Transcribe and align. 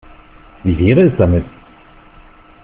Wie 0.63 0.79
wäre 0.79 1.01
es 1.09 1.17
damit? 1.19 1.45